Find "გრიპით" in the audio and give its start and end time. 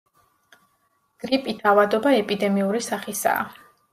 1.25-1.61